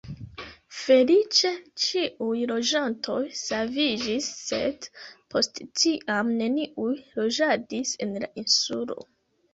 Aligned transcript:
Feliĉe 0.75 1.49
ĉiuj 1.83 2.39
loĝantoj 2.51 3.19
saviĝis 3.41 4.31
sed 4.39 4.87
post 5.35 5.63
tiam 5.83 6.35
neniuj 6.41 6.91
loĝadis 7.21 7.93
en 8.07 8.19
la 8.25 8.33
insulo. 8.45 8.99